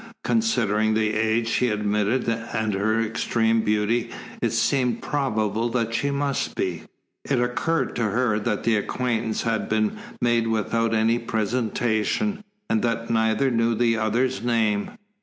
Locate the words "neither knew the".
13.11-13.95